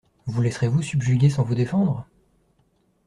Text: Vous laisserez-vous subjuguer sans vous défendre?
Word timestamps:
Vous 0.25 0.41
laisserez-vous 0.41 0.81
subjuguer 0.81 1.29
sans 1.29 1.43
vous 1.43 1.53
défendre? 1.53 2.07